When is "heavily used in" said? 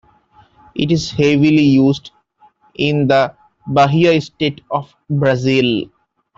1.11-3.07